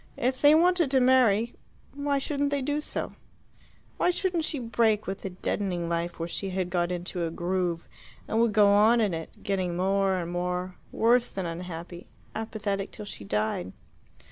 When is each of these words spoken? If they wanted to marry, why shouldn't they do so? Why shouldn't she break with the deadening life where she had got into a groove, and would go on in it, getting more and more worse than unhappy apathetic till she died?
If 0.17 0.41
they 0.41 0.55
wanted 0.55 0.89
to 0.89 0.99
marry, 0.99 1.53
why 1.93 2.17
shouldn't 2.17 2.49
they 2.49 2.63
do 2.63 2.81
so? 2.81 3.13
Why 3.97 4.09
shouldn't 4.09 4.45
she 4.45 4.57
break 4.57 5.05
with 5.05 5.19
the 5.21 5.29
deadening 5.29 5.89
life 5.89 6.17
where 6.17 6.27
she 6.27 6.49
had 6.49 6.71
got 6.71 6.91
into 6.91 7.23
a 7.23 7.29
groove, 7.29 7.87
and 8.27 8.39
would 8.41 8.51
go 8.51 8.69
on 8.69 8.99
in 8.99 9.13
it, 9.13 9.29
getting 9.43 9.77
more 9.77 10.15
and 10.17 10.31
more 10.31 10.73
worse 10.91 11.29
than 11.29 11.45
unhappy 11.45 12.07
apathetic 12.33 12.89
till 12.89 13.05
she 13.05 13.23
died? 13.23 13.73